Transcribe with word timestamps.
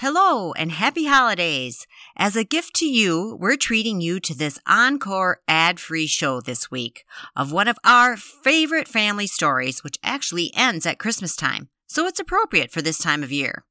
Hello 0.00 0.54
and 0.54 0.72
happy 0.72 1.04
holidays. 1.04 1.86
As 2.16 2.34
a 2.34 2.42
gift 2.42 2.74
to 2.76 2.86
you, 2.86 3.36
we're 3.38 3.58
treating 3.58 4.00
you 4.00 4.18
to 4.20 4.34
this 4.34 4.58
encore 4.66 5.42
ad 5.46 5.78
free 5.78 6.06
show 6.06 6.40
this 6.40 6.70
week 6.70 7.04
of 7.36 7.52
one 7.52 7.68
of 7.68 7.76
our 7.84 8.16
favorite 8.16 8.88
family 8.88 9.26
stories, 9.26 9.84
which 9.84 9.98
actually 10.02 10.52
ends 10.56 10.86
at 10.86 10.98
Christmas 10.98 11.36
time, 11.36 11.68
so 11.86 12.06
it's 12.06 12.18
appropriate 12.18 12.70
for 12.70 12.80
this 12.80 12.96
time 12.96 13.22
of 13.22 13.30
year. 13.30 13.66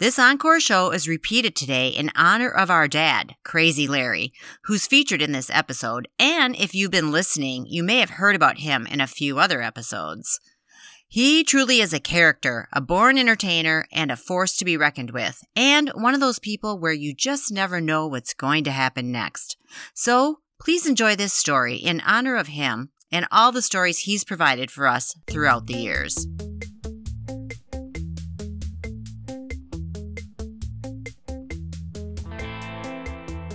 This 0.00 0.18
encore 0.18 0.60
show 0.60 0.90
is 0.90 1.08
repeated 1.08 1.56
today 1.56 1.88
in 1.88 2.12
honor 2.14 2.50
of 2.50 2.68
our 2.68 2.86
dad, 2.86 3.34
Crazy 3.42 3.86
Larry, 3.86 4.34
who's 4.64 4.86
featured 4.86 5.22
in 5.22 5.32
this 5.32 5.48
episode, 5.48 6.08
and 6.18 6.54
if 6.56 6.74
you've 6.74 6.90
been 6.90 7.10
listening, 7.10 7.64
you 7.66 7.82
may 7.82 8.00
have 8.00 8.10
heard 8.10 8.36
about 8.36 8.58
him 8.58 8.86
in 8.86 9.00
a 9.00 9.06
few 9.06 9.38
other 9.38 9.62
episodes. 9.62 10.40
He 11.12 11.42
truly 11.42 11.80
is 11.80 11.92
a 11.92 11.98
character, 11.98 12.68
a 12.72 12.80
born 12.80 13.18
entertainer, 13.18 13.84
and 13.90 14.12
a 14.12 14.16
force 14.16 14.56
to 14.58 14.64
be 14.64 14.76
reckoned 14.76 15.10
with, 15.10 15.42
and 15.56 15.88
one 15.88 16.14
of 16.14 16.20
those 16.20 16.38
people 16.38 16.78
where 16.78 16.92
you 16.92 17.12
just 17.12 17.50
never 17.50 17.80
know 17.80 18.06
what's 18.06 18.32
going 18.32 18.62
to 18.62 18.70
happen 18.70 19.10
next. 19.10 19.56
So, 19.92 20.36
please 20.60 20.86
enjoy 20.86 21.16
this 21.16 21.34
story 21.34 21.74
in 21.74 22.00
honor 22.02 22.36
of 22.36 22.46
him 22.46 22.90
and 23.10 23.26
all 23.32 23.50
the 23.50 23.60
stories 23.60 23.98
he's 23.98 24.22
provided 24.22 24.70
for 24.70 24.86
us 24.86 25.16
throughout 25.26 25.66
the 25.66 25.74
years. 25.74 26.28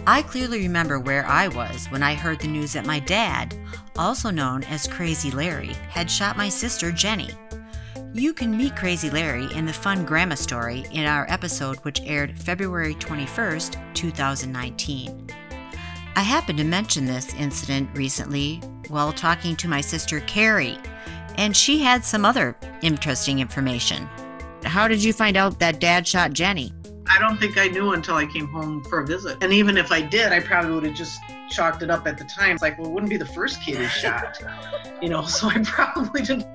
I 0.05 0.23
clearly 0.23 0.59
remember 0.59 0.99
where 0.99 1.25
I 1.25 1.47
was 1.47 1.85
when 1.85 2.03
I 2.03 2.15
heard 2.15 2.41
the 2.41 2.47
news 2.47 2.73
that 2.73 2.85
my 2.85 2.99
dad, 2.99 3.57
also 3.97 4.29
known 4.29 4.63
as 4.65 4.87
Crazy 4.87 5.31
Larry, 5.31 5.73
had 5.89 6.09
shot 6.09 6.37
my 6.37 6.49
sister 6.49 6.91
Jenny. 6.91 7.29
You 8.13 8.33
can 8.33 8.55
meet 8.55 8.75
Crazy 8.75 9.09
Larry 9.09 9.47
in 9.53 9.65
the 9.65 9.73
Fun 9.73 10.05
Grandma 10.05 10.35
story 10.35 10.85
in 10.91 11.05
our 11.05 11.25
episode 11.29 11.77
which 11.79 12.01
aired 12.03 12.39
February 12.39 12.95
21st, 12.95 13.93
2019. 13.93 15.29
I 16.15 16.21
happened 16.21 16.57
to 16.59 16.63
mention 16.63 17.05
this 17.05 17.33
incident 17.33 17.89
recently 17.93 18.61
while 18.87 19.11
talking 19.11 19.55
to 19.57 19.67
my 19.67 19.81
sister 19.81 20.21
Carrie, 20.21 20.77
and 21.37 21.55
she 21.55 21.79
had 21.79 22.05
some 22.05 22.23
other 22.23 22.57
interesting 22.81 23.39
information. 23.39 24.07
How 24.63 24.87
did 24.87 25.03
you 25.03 25.11
find 25.11 25.35
out 25.35 25.59
that 25.59 25.81
dad 25.81 26.07
shot 26.07 26.31
Jenny? 26.31 26.71
I 27.15 27.19
don't 27.19 27.37
think 27.37 27.57
I 27.57 27.67
knew 27.67 27.93
until 27.93 28.15
I 28.15 28.25
came 28.25 28.47
home 28.47 28.83
for 28.83 28.99
a 28.99 29.07
visit. 29.07 29.37
And 29.41 29.53
even 29.53 29.77
if 29.77 29.91
I 29.91 30.01
did, 30.01 30.33
I 30.33 30.41
probably 30.41 30.73
would 30.73 30.83
have 30.83 30.95
just 30.95 31.21
chalked 31.49 31.81
it 31.81 31.89
up 31.89 32.07
at 32.07 32.17
the 32.17 32.25
time. 32.25 32.55
It's 32.55 32.61
like, 32.61 32.77
well, 32.77 32.87
it 32.87 32.93
wouldn't 32.93 33.09
be 33.09 33.17
the 33.17 33.25
first 33.25 33.61
kid 33.61 33.77
he 33.77 33.87
shot, 33.87 34.37
you 35.01 35.09
know, 35.09 35.21
so 35.25 35.47
I 35.47 35.63
probably 35.63 36.21
didn't 36.21 36.45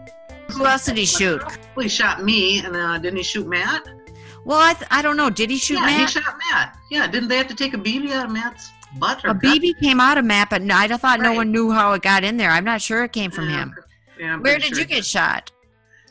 who 0.53 0.67
else 0.67 0.87
did 0.87 0.97
he 0.97 1.07
shoot? 1.07 1.43
He 1.79 1.89
shot 1.89 2.23
me, 2.23 2.59
and 2.65 2.77
uh, 2.77 2.99
didn't 2.99 3.19
he 3.19 3.23
shoot 3.23 3.47
Matt? 3.47 3.89
Well, 4.45 4.59
I, 4.59 4.75
th- 4.75 4.89
I 4.91 5.03
don't 5.03 5.17
know. 5.17 5.31
Did 5.31 5.51
he 5.51 5.59
shoot 5.59 5.75
yeah, 5.75 5.87
Matt? 5.87 6.01
he 6.01 6.07
shot 6.07 6.39
Matt. 6.51 6.77
Yeah, 6.91 7.07
didn't 7.07 7.29
they 7.29 7.37
have 7.37 7.49
to 7.49 7.55
take 7.55 7.75
a 7.75 7.79
BB 7.79 8.11
out 8.11 8.27
of 8.27 8.33
Matt's 8.33 8.71
butt? 8.99 9.25
a 9.25 9.35
BB 9.35 9.79
came 9.81 10.01
out 10.01 10.19
of 10.19 10.25
Matt, 10.25 10.51
but 10.51 10.63
I 10.63 10.89
thought 10.89 11.21
right. 11.21 11.21
no 11.21 11.35
one 11.35 11.53
knew 11.53 11.71
how 11.71 11.93
it 11.93 12.03
got 12.03 12.25
in 12.25 12.37
there. 12.37 12.51
I'm 12.51 12.65
not 12.65 12.81
sure 12.81 13.05
it 13.05 13.13
came 13.13 13.31
from 13.31 13.49
yeah, 13.49 13.61
him. 13.61 13.75
Yeah, 14.19 14.37
Where 14.39 14.59
did 14.59 14.71
sure 14.71 14.79
you 14.79 14.85
get 14.87 15.05
shot? 15.05 15.53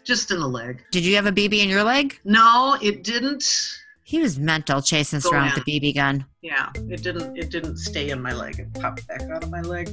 Just 0.03 0.31
in 0.31 0.39
the 0.39 0.47
leg. 0.47 0.83
Did 0.91 1.05
you 1.05 1.15
have 1.15 1.25
a 1.25 1.31
BB 1.31 1.61
in 1.61 1.69
your 1.69 1.83
leg? 1.83 2.19
No, 2.23 2.77
it 2.81 3.03
didn't. 3.03 3.78
He 4.09 4.17
was 4.17 4.39
mental 4.39 4.81
chasing 4.81 5.17
us 5.17 5.31
around 5.31 5.53
with 5.53 5.63
the 5.63 5.79
BB 5.79 5.93
gun. 5.93 6.25
Yeah, 6.41 6.71
it 6.75 7.03
didn't. 7.03 7.37
It 7.37 7.51
didn't 7.51 7.77
stay 7.77 8.09
in 8.09 8.19
my 8.19 8.33
leg. 8.33 8.57
It 8.57 8.73
popped 8.73 9.07
back 9.07 9.21
out 9.29 9.43
of 9.43 9.51
my 9.51 9.61
leg. 9.61 9.87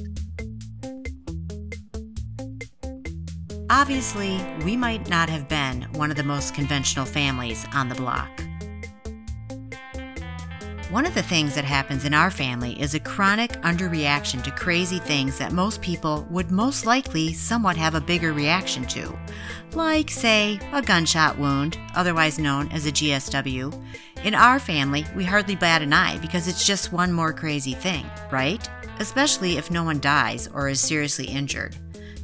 Obviously, 3.69 4.43
we 4.65 4.75
might 4.75 5.07
not 5.07 5.29
have 5.29 5.47
been 5.47 5.83
one 5.93 6.09
of 6.09 6.17
the 6.17 6.23
most 6.23 6.55
conventional 6.55 7.05
families 7.05 7.63
on 7.75 7.89
the 7.89 7.95
block. 7.95 8.27
One 10.89 11.05
of 11.05 11.13
the 11.13 11.21
things 11.21 11.53
that 11.55 11.65
happens 11.65 12.05
in 12.05 12.13
our 12.13 12.31
family 12.31 12.79
is 12.81 12.93
a 12.93 12.99
chronic 13.01 13.51
underreaction 13.63 14.41
to 14.43 14.51
crazy 14.51 14.99
things 14.99 15.37
that 15.37 15.51
most 15.51 15.81
people 15.81 16.25
would 16.29 16.49
most 16.49 16.85
likely 16.85 17.33
somewhat 17.33 17.75
have 17.75 17.93
a 17.93 17.99
bigger 17.99 18.31
reaction 18.31 18.85
to. 18.87 19.13
Like, 19.73 20.09
say, 20.09 20.61
a 20.71 20.81
gunshot 20.81 21.37
wound, 21.37 21.77
otherwise 21.93 22.39
known 22.39 22.71
as 22.71 22.85
a 22.85 22.91
GSW. 22.93 23.83
In 24.23 24.33
our 24.33 24.59
family, 24.59 25.05
we 25.13 25.25
hardly 25.25 25.57
bat 25.57 25.81
an 25.81 25.91
eye 25.91 26.19
because 26.19 26.47
it's 26.47 26.65
just 26.65 26.93
one 26.93 27.11
more 27.11 27.33
crazy 27.33 27.73
thing, 27.73 28.05
right? 28.31 28.67
Especially 28.99 29.57
if 29.57 29.69
no 29.69 29.83
one 29.83 29.99
dies 29.99 30.47
or 30.53 30.69
is 30.69 30.79
seriously 30.79 31.25
injured. 31.25 31.75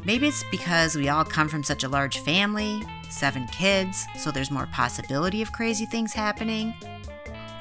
Maybe 0.06 0.30
it's 0.30 0.46
because 0.52 0.96
we 0.96 1.10
all 1.10 1.26
come 1.26 1.50
from 1.50 1.64
such 1.64 1.84
a 1.84 1.90
large 1.90 2.20
family, 2.20 2.82
seven 3.10 3.46
kids, 3.48 4.06
so 4.18 4.32
there's 4.32 4.52
more 4.52 4.68
possibility 4.68 5.42
of 5.42 5.52
crazy 5.52 5.86
things 5.86 6.14
happening. 6.14 6.74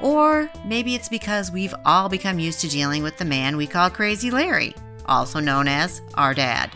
Or 0.03 0.51
maybe 0.65 0.95
it's 0.95 1.07
because 1.07 1.49
we've 1.49 1.73
all 1.85 2.09
become 2.09 2.37
used 2.37 2.59
to 2.59 2.67
dealing 2.67 3.03
with 3.03 3.15
the 3.15 3.23
man 3.23 3.55
we 3.55 3.65
call 3.65 3.89
Crazy 3.89 4.29
Larry, 4.29 4.75
also 5.05 5.39
known 5.39 5.65
as 5.69 6.01
our 6.15 6.33
dad. 6.33 6.71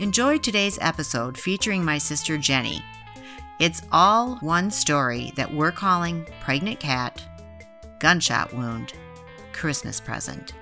Enjoy 0.00 0.38
today's 0.38 0.76
episode 0.80 1.38
featuring 1.38 1.84
my 1.84 1.98
sister 1.98 2.36
Jenny. 2.36 2.82
It's 3.60 3.82
all 3.92 4.38
one 4.38 4.72
story 4.72 5.32
that 5.36 5.54
we're 5.54 5.70
calling 5.70 6.26
Pregnant 6.40 6.80
Cat, 6.80 7.22
Gunshot 8.00 8.52
Wound, 8.52 8.94
Christmas 9.52 10.00
Present. 10.00 10.52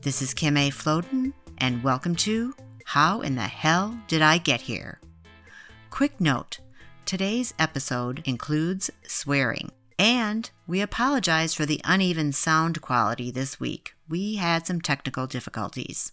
This 0.00 0.22
is 0.22 0.34
Kim 0.34 0.56
A. 0.56 0.70
Floden 0.70 1.34
and 1.58 1.84
welcome 1.84 2.16
to 2.16 2.52
How 2.84 3.20
in 3.20 3.36
the 3.36 3.42
Hell 3.42 3.96
Did 4.08 4.22
I 4.22 4.38
Get 4.38 4.62
Here? 4.62 4.98
Quick 5.90 6.20
note 6.20 6.58
today's 7.04 7.54
episode 7.58 8.22
includes 8.24 8.90
swearing, 9.06 9.70
and 9.98 10.50
we 10.66 10.80
apologize 10.80 11.54
for 11.54 11.66
the 11.66 11.80
uneven 11.84 12.32
sound 12.32 12.80
quality 12.80 13.30
this 13.30 13.60
week. 13.60 13.94
We 14.08 14.36
had 14.36 14.66
some 14.66 14.80
technical 14.80 15.26
difficulties. 15.26 16.10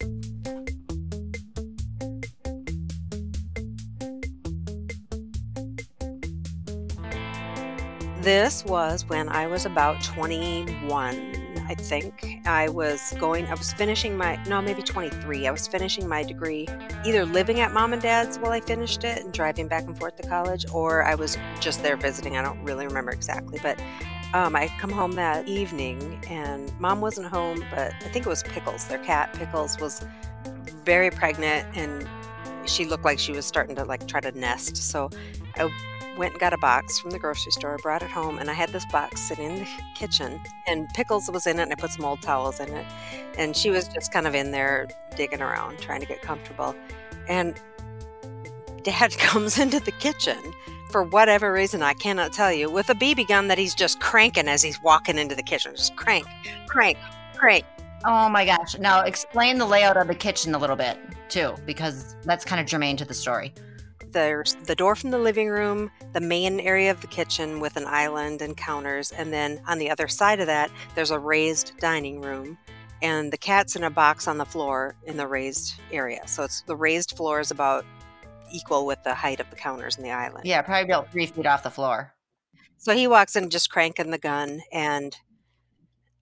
This 8.21 8.65
was 8.65 9.05
when 9.05 9.29
I 9.29 9.47
was 9.47 9.65
about 9.65 10.03
21 10.03 11.38
I 11.69 11.75
think. 11.75 12.41
I 12.45 12.67
was 12.67 13.13
going, 13.19 13.45
I 13.45 13.53
was 13.53 13.71
finishing 13.73 14.17
my, 14.17 14.41
no, 14.45 14.59
maybe 14.59 14.81
23. 14.81 15.47
I 15.47 15.51
was 15.51 15.67
finishing 15.67 16.07
my 16.07 16.23
degree, 16.23 16.67
either 17.05 17.25
living 17.25 17.59
at 17.59 17.71
mom 17.71 17.93
and 17.93 18.01
dad's 18.01 18.39
while 18.39 18.51
I 18.51 18.59
finished 18.59 19.03
it 19.03 19.23
and 19.23 19.31
driving 19.31 19.67
back 19.67 19.83
and 19.83 19.95
forth 19.97 20.15
to 20.15 20.27
college, 20.27 20.65
or 20.73 21.03
I 21.03 21.13
was 21.13 21.37
just 21.59 21.83
there 21.83 21.95
visiting. 21.95 22.37
I 22.37 22.41
don't 22.41 22.61
really 22.63 22.87
remember 22.87 23.11
exactly, 23.11 23.59
but 23.61 23.79
um, 24.33 24.55
I 24.55 24.67
come 24.79 24.89
home 24.89 25.11
that 25.13 25.47
evening 25.47 26.19
and 26.27 26.73
mom 26.79 27.01
wasn't 27.01 27.27
home, 27.27 27.63
but 27.69 27.93
I 27.93 28.09
think 28.09 28.25
it 28.25 28.29
was 28.29 28.41
Pickles, 28.41 28.85
their 28.85 28.97
cat. 28.99 29.33
Pickles 29.33 29.79
was 29.79 30.03
very 30.83 31.11
pregnant 31.11 31.67
and 31.77 32.09
she 32.67 32.85
looked 32.85 33.05
like 33.05 33.19
she 33.19 33.31
was 33.31 33.45
starting 33.45 33.75
to 33.75 33.85
like 33.85 34.07
try 34.07 34.19
to 34.19 34.31
nest. 34.31 34.75
So 34.75 35.11
I 35.55 35.71
went 36.19 36.33
and 36.33 36.39
got 36.39 36.53
a 36.53 36.57
box 36.57 36.99
from 36.99 37.09
the 37.09 37.17
grocery 37.17 37.51
store, 37.51 37.77
brought 37.81 38.03
it 38.03 38.11
home, 38.11 38.37
and 38.37 38.51
I 38.51 38.53
had 38.53 38.69
this 38.69 38.85
box 38.87 39.21
sitting 39.21 39.45
in 39.45 39.59
the 39.59 39.67
kitchen. 39.95 40.39
And 40.67 40.87
Pickles 40.89 41.31
was 41.31 41.47
in 41.47 41.57
it, 41.57 41.63
and 41.63 41.71
I 41.71 41.75
put 41.75 41.91
some 41.91 42.05
old 42.05 42.21
towels 42.21 42.59
in 42.59 42.71
it. 42.71 42.85
And 43.37 43.55
she 43.55 43.71
was 43.71 43.87
just 43.87 44.11
kind 44.11 44.27
of 44.27 44.35
in 44.35 44.51
there 44.51 44.87
digging 45.15 45.41
around, 45.41 45.79
trying 45.79 46.01
to 46.01 46.05
get 46.05 46.21
comfortable. 46.21 46.75
And 47.27 47.59
Dad 48.83 49.11
comes 49.17 49.57
into 49.57 49.79
the 49.79 49.93
kitchen 49.93 50.37
for 50.91 51.03
whatever 51.03 51.53
reason, 51.53 51.81
I 51.81 51.93
cannot 51.93 52.33
tell 52.33 52.51
you, 52.51 52.69
with 52.69 52.89
a 52.89 52.95
BB 52.95 53.27
gun 53.27 53.47
that 53.47 53.57
he's 53.57 53.75
just 53.75 53.99
cranking 53.99 54.47
as 54.47 54.61
he's 54.61 54.81
walking 54.81 55.17
into 55.17 55.35
the 55.35 55.43
kitchen. 55.43 55.75
Just 55.75 55.95
crank, 55.95 56.25
crank, 56.67 56.97
crank. 57.35 57.63
Oh 58.05 58.27
my 58.27 58.45
gosh. 58.45 58.77
Now 58.77 59.01
explain 59.01 59.57
the 59.57 59.65
layout 59.65 59.97
of 59.97 60.07
the 60.07 60.15
kitchen 60.15 60.55
a 60.55 60.57
little 60.57 60.75
bit, 60.75 60.97
too, 61.29 61.55
because 61.65 62.15
that's 62.23 62.43
kind 62.43 62.59
of 62.59 62.65
germane 62.65 62.97
to 62.97 63.05
the 63.05 63.13
story. 63.13 63.53
There's 64.11 64.55
the 64.55 64.75
door 64.75 64.95
from 64.95 65.11
the 65.11 65.19
living 65.19 65.49
room, 65.49 65.91
the 66.13 66.21
main 66.21 66.59
area 66.59 66.89
of 66.89 67.01
the 67.01 67.07
kitchen 67.07 67.59
with 67.59 67.77
an 67.77 67.85
island 67.85 68.41
and 68.41 68.57
counters, 68.57 69.11
and 69.11 69.31
then 69.31 69.61
on 69.67 69.77
the 69.77 69.89
other 69.89 70.07
side 70.07 70.39
of 70.39 70.47
that, 70.47 70.71
there's 70.95 71.11
a 71.11 71.19
raised 71.19 71.73
dining 71.79 72.21
room. 72.21 72.57
And 73.01 73.31
the 73.31 73.37
cat's 73.37 73.75
in 73.75 73.83
a 73.83 73.89
box 73.89 74.27
on 74.27 74.37
the 74.37 74.45
floor 74.45 74.95
in 75.05 75.15
the 75.15 75.27
raised 75.27 75.79
area. 75.91 76.27
So 76.27 76.43
it's 76.43 76.61
the 76.61 76.75
raised 76.75 77.15
floor 77.15 77.39
is 77.39 77.51
about 77.51 77.85
equal 78.51 78.85
with 78.85 79.01
the 79.03 79.13
height 79.13 79.39
of 79.39 79.49
the 79.49 79.55
counters 79.55 79.97
in 79.97 80.03
the 80.03 80.11
island. 80.11 80.45
Yeah, 80.45 80.61
probably 80.61 80.91
about 80.91 81.11
three 81.11 81.27
feet 81.27 81.45
off 81.45 81.63
the 81.63 81.69
floor. 81.69 82.13
So 82.77 82.95
he 82.95 83.07
walks 83.07 83.35
in 83.35 83.49
just 83.49 83.69
cranking 83.69 84.09
the 84.09 84.17
gun, 84.17 84.61
and 84.71 85.15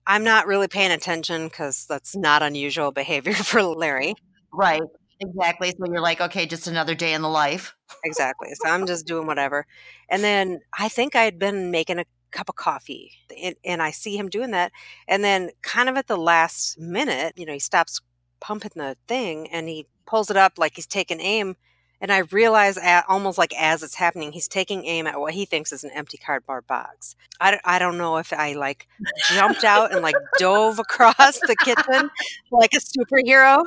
I'm 0.06 0.24
not 0.24 0.46
really 0.46 0.68
paying 0.68 0.90
attention 0.90 1.48
because 1.48 1.86
that's 1.88 2.14
not 2.16 2.42
unusual 2.42 2.92
behavior 2.92 3.32
for 3.34 3.62
Larry. 3.62 4.14
Right. 4.52 4.82
Exactly. 5.20 5.70
So 5.70 5.86
you're 5.86 6.00
like, 6.00 6.20
okay, 6.20 6.46
just 6.46 6.66
another 6.66 6.94
day 6.94 7.12
in 7.12 7.22
the 7.22 7.28
life. 7.28 7.74
exactly. 8.04 8.48
So 8.54 8.70
I'm 8.70 8.86
just 8.86 9.06
doing 9.06 9.26
whatever. 9.26 9.66
And 10.08 10.22
then 10.22 10.60
I 10.78 10.88
think 10.88 11.16
I 11.16 11.24
had 11.24 11.38
been 11.38 11.70
making 11.70 11.98
a 11.98 12.04
cup 12.30 12.48
of 12.48 12.56
coffee 12.56 13.12
and, 13.42 13.54
and, 13.64 13.82
I 13.82 13.90
see 13.90 14.16
him 14.16 14.28
doing 14.28 14.50
that. 14.50 14.70
And 15.06 15.24
then, 15.24 15.50
kind 15.62 15.88
of 15.88 15.96
at 15.96 16.08
the 16.08 16.16
last 16.16 16.78
minute, 16.78 17.32
you 17.36 17.46
know, 17.46 17.54
he 17.54 17.58
stops 17.58 18.00
pumping 18.40 18.72
the 18.76 18.96
thing 19.06 19.48
and 19.50 19.68
he 19.68 19.86
pulls 20.06 20.30
it 20.30 20.36
up 20.36 20.58
like 20.58 20.76
he's 20.76 20.86
taking 20.86 21.20
aim. 21.20 21.56
And 22.00 22.12
I 22.12 22.18
realize 22.18 22.78
at, 22.78 23.04
almost 23.08 23.38
like 23.38 23.52
as 23.58 23.82
it's 23.82 23.96
happening, 23.96 24.30
he's 24.30 24.46
taking 24.46 24.84
aim 24.86 25.08
at 25.08 25.18
what 25.18 25.34
he 25.34 25.44
thinks 25.44 25.72
is 25.72 25.82
an 25.82 25.90
empty 25.92 26.16
cardboard 26.16 26.66
box. 26.68 27.16
I, 27.40 27.58
I 27.64 27.80
don't 27.80 27.98
know 27.98 28.18
if 28.18 28.32
I 28.32 28.52
like 28.52 28.86
jumped 29.30 29.64
out 29.64 29.92
and 29.92 30.02
like 30.02 30.14
dove 30.38 30.78
across 30.78 31.40
the 31.40 31.56
kitchen 31.64 32.08
like 32.52 32.72
a 32.74 32.78
superhero, 32.78 33.64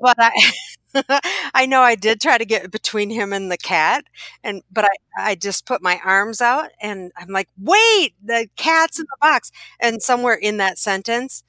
but 0.00 0.16
I 0.18 0.30
I 1.54 1.66
know 1.66 1.82
I 1.82 1.94
did 1.94 2.20
try 2.20 2.38
to 2.38 2.44
get 2.44 2.70
between 2.70 3.10
him 3.10 3.32
and 3.32 3.50
the 3.50 3.56
cat, 3.58 4.04
and 4.44 4.62
but 4.70 4.84
I 4.84 5.30
I 5.32 5.34
just 5.34 5.66
put 5.66 5.82
my 5.82 6.00
arms 6.04 6.40
out 6.40 6.70
and 6.80 7.12
I'm 7.16 7.28
like, 7.28 7.48
wait, 7.60 8.14
the 8.24 8.48
cat's 8.56 8.98
in 8.98 9.06
the 9.08 9.16
box, 9.20 9.50
and 9.80 10.02
somewhere 10.02 10.34
in 10.34 10.58
that 10.58 10.78
sentence, 10.78 11.42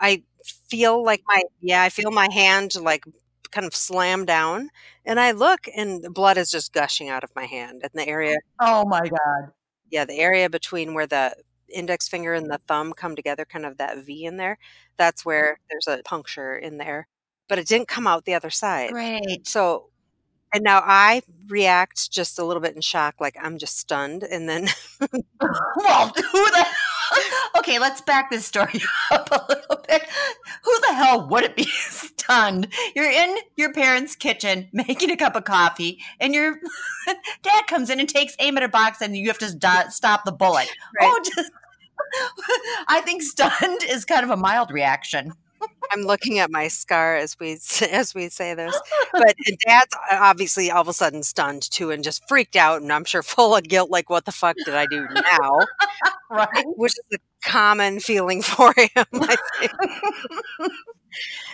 I 0.00 0.22
feel 0.68 1.02
like 1.04 1.22
my 1.26 1.42
yeah, 1.60 1.82
I 1.82 1.88
feel 1.90 2.10
my 2.10 2.28
hand 2.32 2.74
like 2.80 3.04
kind 3.50 3.66
of 3.66 3.74
slam 3.76 4.24
down, 4.24 4.70
and 5.04 5.20
I 5.20 5.32
look, 5.32 5.66
and 5.76 6.02
the 6.02 6.10
blood 6.10 6.38
is 6.38 6.50
just 6.50 6.72
gushing 6.72 7.08
out 7.08 7.24
of 7.24 7.30
my 7.36 7.44
hand 7.46 7.82
in 7.82 7.90
the 7.94 8.08
area. 8.08 8.36
Oh 8.60 8.84
my 8.86 9.00
god! 9.02 9.52
Yeah, 9.90 10.04
the 10.04 10.18
area 10.18 10.50
between 10.50 10.94
where 10.94 11.06
the 11.06 11.34
index 11.72 12.08
finger 12.08 12.34
and 12.34 12.50
the 12.50 12.60
thumb 12.68 12.92
come 12.92 13.16
together, 13.16 13.44
kind 13.44 13.66
of 13.66 13.78
that 13.78 13.98
V 14.04 14.24
in 14.26 14.36
there. 14.36 14.58
That's 14.96 15.24
where 15.24 15.58
there's 15.70 15.88
a 15.88 16.02
puncture 16.04 16.56
in 16.56 16.78
there 16.78 17.06
but 17.48 17.58
it 17.58 17.66
didn't 17.66 17.88
come 17.88 18.06
out 18.06 18.24
the 18.24 18.34
other 18.34 18.50
side. 18.50 18.92
Right. 18.92 19.46
So, 19.46 19.90
and 20.52 20.62
now 20.62 20.82
I 20.84 21.22
react 21.48 22.10
just 22.10 22.38
a 22.38 22.44
little 22.44 22.62
bit 22.62 22.74
in 22.74 22.80
shock, 22.80 23.16
like 23.20 23.36
I'm 23.40 23.58
just 23.58 23.78
stunned. 23.78 24.22
And 24.22 24.48
then, 24.48 24.68
well, 25.76 26.08
who 26.08 26.50
the 26.50 26.66
okay, 27.58 27.78
let's 27.78 28.00
back 28.00 28.30
this 28.30 28.46
story 28.46 28.80
up 29.10 29.28
a 29.30 29.44
little 29.48 29.84
bit. 29.88 30.02
Who 30.62 30.80
the 30.80 30.94
hell 30.94 31.28
would 31.28 31.44
it 31.44 31.56
be 31.56 31.64
stunned? 31.64 32.68
You're 32.94 33.10
in 33.10 33.36
your 33.56 33.72
parents' 33.72 34.16
kitchen 34.16 34.68
making 34.72 35.10
a 35.10 35.16
cup 35.16 35.36
of 35.36 35.44
coffee, 35.44 36.00
and 36.20 36.34
your 36.34 36.56
dad 37.42 37.66
comes 37.66 37.90
in 37.90 38.00
and 38.00 38.08
takes 38.08 38.36
aim 38.38 38.56
at 38.56 38.62
a 38.62 38.68
box, 38.68 39.00
and 39.00 39.16
you 39.16 39.28
have 39.28 39.38
to 39.38 39.90
stop 39.90 40.24
the 40.24 40.32
bullet. 40.32 40.68
Right. 41.00 41.10
Oh, 41.10 41.20
just. 41.24 41.50
I 42.88 43.00
think 43.02 43.22
stunned 43.22 43.82
is 43.88 44.04
kind 44.04 44.24
of 44.24 44.30
a 44.30 44.36
mild 44.36 44.70
reaction. 44.70 45.32
I'm 45.92 46.02
looking 46.02 46.38
at 46.38 46.50
my 46.50 46.68
scar 46.68 47.16
as 47.16 47.38
we 47.38 47.52
as 47.90 48.14
we 48.14 48.28
say 48.28 48.54
this. 48.54 48.78
But 49.12 49.36
dad's 49.66 49.94
uh, 50.10 50.18
obviously 50.20 50.70
all 50.70 50.80
of 50.82 50.88
a 50.88 50.92
sudden 50.92 51.22
stunned 51.22 51.62
too 51.70 51.90
and 51.92 52.02
just 52.02 52.26
freaked 52.28 52.56
out 52.56 52.82
and 52.82 52.92
I'm 52.92 53.04
sure 53.04 53.22
full 53.24 53.54
of 53.54 53.62
guilt 53.64 53.90
like 53.90 54.10
what 54.10 54.24
the 54.24 54.32
fuck 54.32 54.56
did 54.64 54.74
I 54.74 54.86
do 54.86 55.06
now? 55.40 55.58
right. 56.30 56.64
Which 56.76 56.92
is 56.92 57.18
a 57.18 57.48
common 57.48 58.00
feeling 58.00 58.42
for 58.42 58.72
him, 58.76 59.06
I 59.12 59.36
think. 59.60 59.72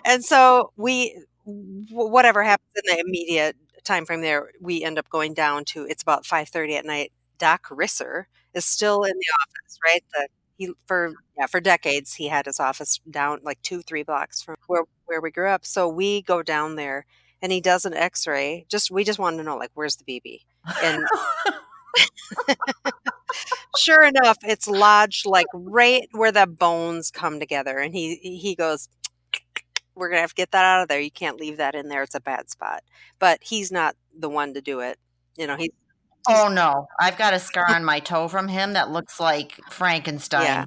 and 0.04 0.24
so 0.24 0.72
we 0.76 1.16
whatever 1.44 2.42
happens 2.42 2.68
in 2.76 2.94
the 2.96 3.00
immediate 3.00 3.56
time 3.84 4.04
frame 4.06 4.20
there, 4.20 4.50
we 4.60 4.82
end 4.84 4.98
up 4.98 5.08
going 5.08 5.34
down 5.34 5.64
to 5.66 5.84
it's 5.88 6.02
about 6.02 6.24
5:30 6.24 6.76
at 6.76 6.84
night. 6.84 7.12
Doc 7.38 7.66
Risser 7.70 8.24
is 8.54 8.64
still 8.64 9.04
in 9.04 9.12
the 9.12 9.26
office, 9.42 9.78
right? 9.84 10.04
The 10.14 10.28
he 10.60 10.70
for 10.86 11.12
yeah 11.38 11.46
for 11.46 11.60
decades 11.60 12.14
he 12.14 12.28
had 12.28 12.44
his 12.46 12.60
office 12.60 13.00
down 13.10 13.38
like 13.42 13.60
two 13.62 13.80
three 13.82 14.02
blocks 14.04 14.42
from 14.42 14.54
where 14.68 14.84
where 15.06 15.20
we 15.22 15.30
grew 15.30 15.48
up 15.48 15.64
so 15.66 15.88
we 15.88 16.20
go 16.22 16.42
down 16.42 16.76
there 16.76 17.06
and 17.42 17.50
he 17.52 17.60
does 17.60 17.84
an 17.86 17.94
x-ray 17.94 18.66
just 18.70 18.90
we 18.90 19.02
just 19.04 19.18
wanted 19.18 19.38
to 19.38 19.42
know 19.44 19.56
like 19.56 19.70
where's 19.74 19.96
the 19.96 20.04
bb 20.04 20.40
and 20.84 21.02
sure 23.76 24.02
enough 24.02 24.38
it's 24.42 24.68
lodged 24.68 25.26
like 25.26 25.46
right 25.54 26.08
where 26.12 26.32
the 26.32 26.46
bones 26.46 27.10
come 27.10 27.38
together 27.40 27.78
and 27.78 27.94
he 27.94 28.16
he 28.16 28.54
goes 28.54 28.88
we're 29.94 30.08
gonna 30.08 30.20
have 30.20 30.30
to 30.30 30.34
get 30.34 30.50
that 30.52 30.64
out 30.64 30.82
of 30.82 30.88
there. 30.88 31.00
You 31.00 31.10
can't 31.10 31.38
leave 31.40 31.56
that 31.58 31.74
in 31.74 31.88
there. 31.88 32.02
It's 32.02 32.14
a 32.14 32.20
bad 32.20 32.50
spot. 32.50 32.82
But 33.18 33.38
he's 33.42 33.70
not 33.72 33.96
the 34.18 34.28
one 34.28 34.54
to 34.54 34.60
do 34.60 34.80
it. 34.80 34.98
You 35.36 35.46
know 35.46 35.56
he's 35.56 35.70
Oh 36.28 36.48
no, 36.48 36.86
I've 37.00 37.16
got 37.18 37.34
a 37.34 37.38
scar 37.38 37.70
on 37.70 37.84
my 37.84 38.00
toe 38.00 38.28
from 38.28 38.48
him 38.48 38.74
that 38.74 38.90
looks 38.90 39.18
like 39.18 39.58
Frankenstein. 39.70 40.44
Yeah. 40.44 40.64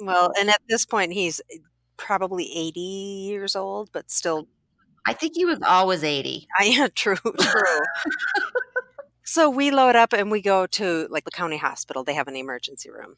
Well, 0.00 0.32
and 0.38 0.50
at 0.50 0.60
this 0.68 0.84
point, 0.84 1.12
he's 1.12 1.40
eh, 1.50 1.58
probably 1.96 2.50
80 2.54 2.80
years 2.80 3.56
old, 3.56 3.90
but 3.92 4.10
still. 4.10 4.48
I 5.06 5.12
think 5.12 5.34
he 5.36 5.44
was 5.44 5.58
always 5.66 6.02
80. 6.02 6.46
I, 6.58 6.64
yeah, 6.76 6.88
true, 6.94 7.16
true. 7.16 7.80
so 9.24 9.48
we 9.48 9.70
load 9.70 9.96
up 9.96 10.12
and 10.12 10.30
we 10.30 10.40
go 10.40 10.66
to 10.66 11.06
like 11.10 11.24
the 11.24 11.30
county 11.30 11.56
hospital. 11.56 12.04
They 12.04 12.14
have 12.14 12.28
an 12.28 12.36
emergency 12.36 12.90
room. 12.90 13.16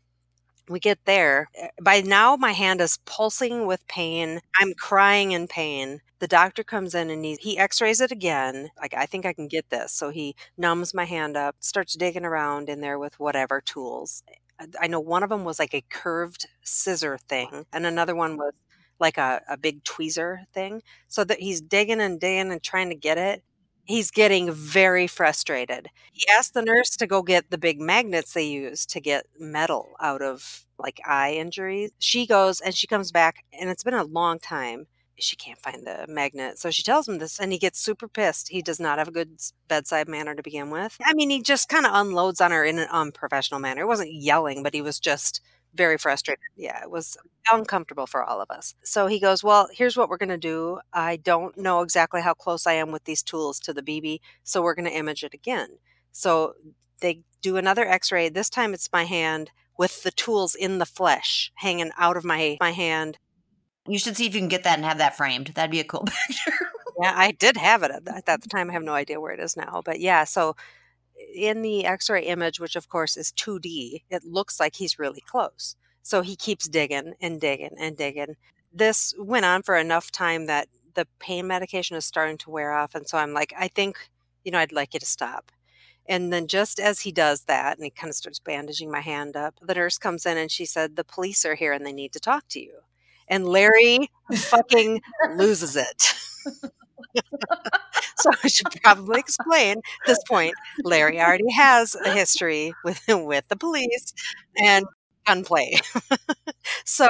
We 0.69 0.81
get 0.81 0.99
there. 1.05 1.49
Eh, 1.55 1.69
by 1.83 2.01
now, 2.03 2.37
my 2.37 2.53
hand 2.53 2.81
is 2.81 2.99
pulsing 3.07 3.67
with 3.67 3.87
pain. 3.89 4.41
I'm 4.61 4.75
crying 4.75 5.33
in 5.33 5.47
pain 5.49 6.01
the 6.21 6.27
doctor 6.29 6.65
comes 6.65 6.95
in 6.95 7.11
and 7.11 7.25
he, 7.25 7.37
he 7.41 7.59
x-rays 7.59 8.01
it 8.01 8.11
again 8.11 8.71
like 8.81 8.95
i 8.95 9.07
think 9.07 9.25
i 9.25 9.33
can 9.33 9.47
get 9.47 9.69
this 9.71 9.93
so 9.93 10.11
he 10.11 10.35
numbs 10.57 10.93
my 10.93 11.05
hand 11.05 11.37
up 11.37 11.57
starts 11.61 11.95
digging 11.95 12.25
around 12.25 12.69
in 12.69 12.81
there 12.81 12.99
with 12.99 13.19
whatever 13.21 13.61
tools 13.61 14.23
i 14.81 14.87
know 14.87 15.01
one 15.01 15.23
of 15.23 15.29
them 15.29 15.45
was 15.45 15.59
like 15.59 15.75
a 15.75 15.85
curved 15.91 16.47
scissor 16.63 17.19
thing 17.29 17.65
and 17.73 17.87
another 17.87 18.15
one 18.15 18.37
was 18.37 18.53
like 19.01 19.17
a, 19.17 19.41
a 19.49 19.57
big 19.57 19.83
tweezer 19.85 20.41
thing 20.53 20.83
so 21.07 21.23
that 21.23 21.39
he's 21.41 21.61
digging 21.61 22.01
and 22.01 22.21
digging 22.21 22.51
and 22.51 22.63
trying 22.63 22.89
to 22.89 22.97
get 22.97 23.17
it 23.17 23.43
he's 23.89 24.11
getting 24.13 24.53
very 24.53 25.07
frustrated 25.07 25.89
he 26.13 26.25
asked 26.29 26.55
the 26.55 26.63
nurse 26.63 26.91
to 26.91 27.07
go 27.07 27.23
get 27.23 27.51
the 27.51 27.59
big 27.59 27.81
magnets 27.81 28.33
they 28.35 28.45
use 28.45 28.87
to 28.87 29.01
get 29.01 29.27
metal 29.39 29.91
out 30.01 30.23
of 30.23 30.65
like 30.79 31.01
eye 31.07 31.33
injuries 31.33 31.91
she 31.99 32.27
goes 32.27 32.61
and 32.61 32.75
she 32.75 32.87
comes 32.87 33.11
back 33.11 33.45
and 33.59 33.71
it's 33.71 33.85
been 33.85 33.95
a 33.95 34.05
long 34.05 34.39
time 34.39 34.87
she 35.21 35.37
can't 35.37 35.59
find 35.59 35.87
the 35.87 36.07
magnet. 36.09 36.59
So 36.59 36.71
she 36.71 36.83
tells 36.83 37.09
him 37.09 37.19
this, 37.19 37.39
and 37.39 37.53
he 37.53 37.59
gets 37.59 37.81
super 37.81 38.09
pissed. 38.09 38.49
He 38.49 38.63
does 38.63 38.81
not 38.81 38.99
have 38.99 39.09
a 39.09 39.13
good 39.13 39.39
bedside 39.67 40.09
manner 40.09 40.35
to 40.35 40.43
begin 40.43 40.71
with. 40.71 40.97
I 41.05 41.15
mean, 41.15 41.31
he 41.31 41.43
just 41.43 41.69
kind 41.69 41.87
of 41.87 41.93
unloads 41.95 42.41
on 42.41 42.51
her 42.51 42.65
in 42.65 42.79
an 42.79 42.89
unprofessional 42.91 43.61
manner. 43.61 43.83
It 43.83 43.89
wasn't 43.89 44.13
yelling, 44.15 44.63
but 44.63 44.75
he 44.75 44.83
was 44.83 45.01
just 45.01 45.41
very 45.75 45.99
frustrated. 45.99 46.43
Yeah, 46.57 46.83
it 46.83 46.91
was 46.91 47.17
uncomfortable 47.51 48.07
for 48.07 48.23
all 48.23 48.41
of 48.41 48.51
us. 48.51 48.75
So 48.85 49.07
he 49.07 49.21
goes, 49.21 49.45
Well, 49.45 49.69
here's 49.73 49.97
what 49.97 50.09
we're 50.09 50.17
going 50.17 50.29
to 50.31 50.39
do. 50.39 50.81
I 50.93 51.17
don't 51.17 51.57
know 51.57 51.83
exactly 51.83 52.21
how 52.21 52.35
close 52.35 52.67
I 52.67 52.75
am 52.75 52.93
with 52.93 53.05
these 53.05 53.23
tools 53.23 53.61
to 53.61 53.73
the 53.73 53.83
BB, 53.83 54.21
so 54.45 54.63
we're 54.63 54.75
going 54.75 54.89
to 54.89 54.97
image 54.97 55.25
it 55.25 55.35
again. 55.35 55.79
So 56.13 56.55
they 57.01 57.23
do 57.43 57.57
another 57.57 57.87
x 57.87 58.11
ray. 58.11 58.29
This 58.29 58.51
time 58.51 58.75
it's 58.75 58.89
my 58.93 59.05
hand 59.05 59.51
with 59.79 60.03
the 60.03 60.11
tools 60.11 60.55
in 60.55 60.79
the 60.79 60.87
flesh 60.87 61.53
hanging 61.55 61.93
out 61.97 62.17
of 62.17 62.25
my, 62.25 62.57
my 62.61 62.73
hand 62.73 63.19
you 63.89 63.99
should 63.99 64.17
see 64.17 64.27
if 64.27 64.35
you 64.35 64.41
can 64.41 64.49
get 64.49 64.65
that 64.65 64.77
and 64.77 64.85
have 64.85 64.99
that 64.99 65.17
framed. 65.17 65.49
That'd 65.49 65.71
be 65.71 65.81
a 65.81 65.85
cool 65.85 66.07
picture. 66.29 66.53
yeah, 67.01 67.15
I 67.17 67.33
did 67.33 67.57
have 67.57 67.83
it 67.83 67.91
at, 67.91 68.29
at 68.29 68.43
the 68.43 68.49
time. 68.49 68.71
I 68.71 68.75
have 68.75 68.83
no 68.83 68.93
idea 68.93 69.21
where 69.21 69.33
it 69.33 69.41
is 69.41 69.57
now. 69.57 69.83
But 69.85 70.01
yeah, 70.01 70.25
so 70.25 70.57
in 71.35 71.63
the 71.63 71.85
x 71.85 72.11
ray 72.11 72.25
image, 72.25 72.61
which 72.61 72.77
of 72.77 72.89
course 72.89 73.17
is 73.17 73.33
2D, 73.33 74.03
it 74.11 74.25
looks 74.25 74.61
like 74.61 74.77
he's 74.77 74.99
really 74.99 75.21
close. 75.21 75.77
So 76.03 76.23
he 76.23 76.37
keeps 76.37 76.69
digging 76.69 77.15
and 77.21 77.41
digging 77.41 77.75
and 77.79 77.97
digging. 77.97 78.37
This 78.73 79.15
went 79.19 79.45
on 79.45 79.63
for 79.63 79.77
enough 79.77 80.11
time 80.11 80.47
that 80.47 80.69
the 80.95 81.07
pain 81.19 81.47
medication 81.47 81.97
is 81.97 82.05
starting 82.05 82.39
to 82.39 82.51
wear 82.51 82.73
off. 82.73 82.95
And 82.95 83.09
so 83.09 83.19
I'm 83.19 83.33
like, 83.33 83.53
I 83.59 83.69
think, 83.69 83.97
you 84.45 84.51
know, 84.51 84.59
I'd 84.59 84.73
like 84.73 84.95
you 84.95 85.01
to 85.01 85.07
stop. 85.07 85.53
And 86.07 86.33
then 86.33 86.47
just 86.47 86.81
as 86.81 87.01
he 87.01 87.13
does 87.13 87.43
that, 87.43 87.77
and 87.77 87.85
he 87.85 87.91
kind 87.91 88.09
of 88.09 88.17
starts 88.17 88.39
bandaging 88.39 88.91
my 88.91 89.01
hand 89.01 89.37
up, 89.37 89.57
the 89.61 89.75
nurse 89.75 89.99
comes 89.99 90.25
in 90.25 90.39
and 90.39 90.51
she 90.51 90.65
said, 90.65 90.97
The 90.97 91.05
police 91.05 91.45
are 91.45 91.55
here 91.55 91.73
and 91.73 91.85
they 91.85 91.93
need 91.93 92.13
to 92.15 92.21
talk 92.21 92.49
to 92.49 92.61
you 92.61 92.81
and 93.29 93.47
Larry 93.47 94.11
fucking 94.35 95.01
loses 95.37 95.77
it. 95.77 96.15
so 98.17 98.31
I 98.43 98.49
should 98.49 98.69
probably 98.83 99.21
explain 99.21 99.81
this 100.07 100.19
point. 100.29 100.55
Larry 100.85 101.21
already 101.21 101.51
has 101.57 101.95
a 102.05 102.11
history 102.11 102.73
with 102.85 103.01
with 103.09 103.47
the 103.49 103.57
police 103.57 104.13
and 104.63 104.87
gunplay. 105.27 105.75
so 106.85 107.09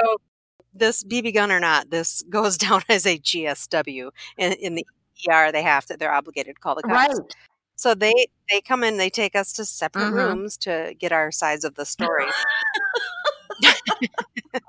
this 0.73 1.03
BB 1.03 1.33
gun 1.33 1.51
or 1.51 1.59
not, 1.59 1.89
this 1.89 2.23
goes 2.29 2.57
down 2.65 2.81
as 2.89 3.05
a 3.05 3.17
GSW 3.17 4.11
in, 4.37 4.53
in 4.53 4.75
the 4.75 4.85
ER. 5.29 5.51
They 5.51 5.63
have 5.63 5.85
to; 5.87 5.97
they're 5.97 6.13
obligated 6.13 6.55
to 6.55 6.61
call 6.61 6.75
the 6.75 6.83
cops. 6.83 7.19
Right. 7.19 7.35
So 7.75 7.95
they 7.95 8.27
they 8.49 8.61
come 8.61 8.83
in, 8.83 8.97
they 8.97 9.09
take 9.09 9.35
us 9.35 9.53
to 9.53 9.65
separate 9.65 10.03
mm-hmm. 10.03 10.15
rooms 10.15 10.57
to 10.57 10.93
get 10.99 11.11
our 11.11 11.31
sides 11.31 11.63
of 11.63 11.75
the 11.75 11.85
story. 11.85 12.25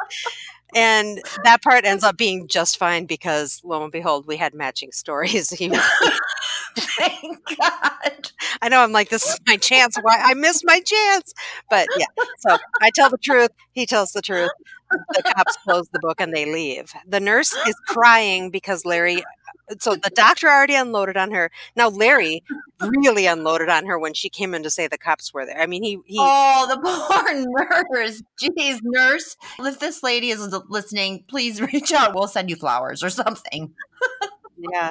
and 0.74 1.20
that 1.44 1.62
part 1.62 1.84
ends 1.84 2.04
up 2.04 2.16
being 2.16 2.48
just 2.48 2.78
fine 2.78 3.06
because 3.06 3.60
lo 3.64 3.82
and 3.82 3.92
behold 3.92 4.26
we 4.26 4.36
had 4.36 4.54
matching 4.54 4.92
stories. 4.92 5.52
Thank 6.76 7.38
god. 7.58 8.30
I 8.62 8.68
know 8.68 8.80
i'm 8.80 8.92
like 8.92 9.08
this 9.08 9.26
is 9.26 9.38
my 9.46 9.56
chance. 9.56 9.96
Why 10.00 10.16
i 10.18 10.34
missed 10.34 10.64
my 10.64 10.80
chance. 10.80 11.34
But 11.68 11.88
yeah 11.96 12.06
so 12.38 12.58
i 12.80 12.90
tell 12.94 13.10
the 13.10 13.18
truth 13.18 13.50
he 13.72 13.86
tells 13.86 14.12
the 14.12 14.22
truth. 14.22 14.50
The 14.90 15.22
cops 15.36 15.56
close 15.58 15.88
the 15.92 16.00
book 16.00 16.20
and 16.20 16.34
they 16.34 16.46
leave. 16.52 16.92
The 17.06 17.20
nurse 17.20 17.52
is 17.66 17.74
crying 17.88 18.50
because 18.50 18.84
larry 18.84 19.22
so 19.78 19.94
the 19.94 20.10
doctor 20.14 20.48
already 20.48 20.74
unloaded 20.74 21.16
on 21.16 21.30
her. 21.30 21.50
Now 21.76 21.88
Larry 21.88 22.42
really 22.80 23.26
unloaded 23.26 23.68
on 23.68 23.86
her 23.86 23.98
when 23.98 24.14
she 24.14 24.28
came 24.28 24.54
in 24.54 24.62
to 24.62 24.70
say 24.70 24.88
the 24.88 24.98
cops 24.98 25.32
were 25.32 25.46
there. 25.46 25.60
I 25.60 25.66
mean, 25.66 25.82
he, 25.82 25.98
he 26.06 26.16
Oh, 26.20 26.66
the 26.68 26.78
poor 27.88 27.94
nurse. 27.96 28.22
Jeez, 28.42 28.80
nurse. 28.82 29.36
If 29.58 29.78
this 29.78 30.02
lady 30.02 30.30
is 30.30 30.40
listening, 30.68 31.24
please 31.28 31.60
reach 31.72 31.92
out. 31.92 32.14
We'll 32.14 32.28
send 32.28 32.50
you 32.50 32.56
flowers 32.56 33.02
or 33.02 33.10
something. 33.10 33.72
yeah. 34.56 34.90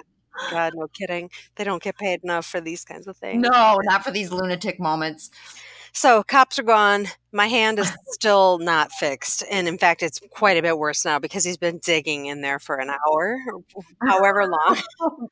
God, 0.52 0.74
no 0.76 0.88
kidding. 0.88 1.30
They 1.56 1.66
don't 1.66 1.84
get 1.84 1.98
paid 1.98 2.22
enough 2.24 2.46
for 2.46 2.62
these 2.62 2.86
kinds 2.86 3.08
of 3.08 3.18
things. 3.18 3.42
No, 3.42 3.80
not 3.84 4.04
for 4.06 4.12
these 4.12 4.32
lunatic 4.32 4.80
moments. 4.80 5.32
So 5.94 6.24
cops 6.24 6.60
are 6.60 6.64
gone. 6.64 7.08
My 7.32 7.48
hand 7.48 7.80
is 7.80 7.92
still 8.08 8.58
not 8.60 8.92
fixed. 8.92 9.44
And 9.50 9.68
in 9.68 9.78
fact, 9.78 10.02
it's 10.04 10.20
quite 10.32 10.58
a 10.58 10.62
bit 10.62 10.78
worse 10.78 11.06
now 11.06 11.20
because 11.20 11.44
he's 11.44 11.58
been 11.58 11.80
digging 11.80 12.26
in 12.28 12.42
there 12.42 12.60
for 12.60 12.78
an 12.78 12.90
hour, 12.90 13.38
however 14.02 14.48
long. 14.50 14.78
oh, 15.02 15.28